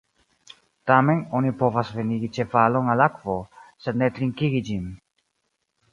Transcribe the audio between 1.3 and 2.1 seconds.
oni povas